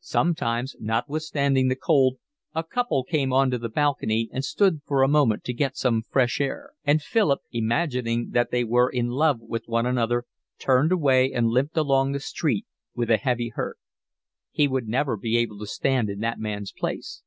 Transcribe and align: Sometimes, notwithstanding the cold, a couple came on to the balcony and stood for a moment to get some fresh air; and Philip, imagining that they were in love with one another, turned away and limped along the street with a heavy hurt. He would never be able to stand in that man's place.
Sometimes, 0.00 0.74
notwithstanding 0.80 1.68
the 1.68 1.76
cold, 1.76 2.16
a 2.54 2.64
couple 2.64 3.04
came 3.04 3.30
on 3.30 3.50
to 3.50 3.58
the 3.58 3.68
balcony 3.68 4.30
and 4.32 4.42
stood 4.42 4.80
for 4.86 5.02
a 5.02 5.06
moment 5.06 5.44
to 5.44 5.52
get 5.52 5.76
some 5.76 6.00
fresh 6.00 6.40
air; 6.40 6.70
and 6.86 7.02
Philip, 7.02 7.40
imagining 7.52 8.30
that 8.30 8.50
they 8.50 8.64
were 8.64 8.88
in 8.88 9.08
love 9.08 9.38
with 9.42 9.64
one 9.68 9.84
another, 9.84 10.24
turned 10.58 10.92
away 10.92 11.30
and 11.30 11.48
limped 11.48 11.76
along 11.76 12.12
the 12.12 12.20
street 12.20 12.64
with 12.94 13.10
a 13.10 13.18
heavy 13.18 13.50
hurt. 13.50 13.78
He 14.50 14.66
would 14.66 14.88
never 14.88 15.14
be 15.14 15.36
able 15.36 15.58
to 15.58 15.66
stand 15.66 16.08
in 16.08 16.20
that 16.20 16.38
man's 16.38 16.72
place. 16.72 17.20